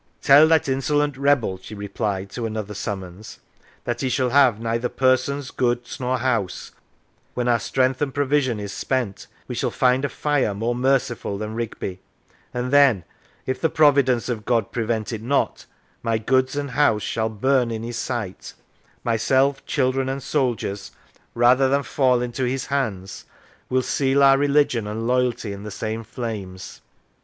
[0.23, 3.39] "Tell that insolent rebel," she replied to another summons,"
[3.85, 6.71] that he shall have neither persons, goods, nor house;
[7.35, 11.53] when our strength and provision is spent, we shall find a fire more merciful than
[11.53, 11.99] Rigby;
[12.51, 13.03] and then,
[13.45, 15.67] if the Providence of God prevent it not,
[16.01, 18.55] my goods and house shall burn in his sight;
[19.03, 20.89] myself, children, and soldiers,
[21.35, 23.25] rather than fall into his hands,
[23.69, 26.81] will seal our religion and loyalty in the same flames."